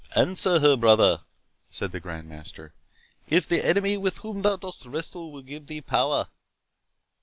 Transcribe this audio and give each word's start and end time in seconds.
"Answer 0.15 0.59
her, 0.61 0.75
brother," 0.77 1.21
said 1.69 1.91
the 1.91 1.99
Grand 1.99 2.27
Master, 2.27 2.73
"if 3.27 3.47
the 3.47 3.63
Enemy 3.63 3.97
with 3.97 4.17
whom 4.17 4.41
thou 4.41 4.55
dost 4.55 4.83
wrestle 4.87 5.31
will 5.31 5.43
give 5.43 5.67
thee 5.67 5.79
power." 5.81 6.27